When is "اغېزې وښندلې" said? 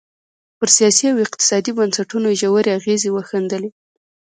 2.79-3.69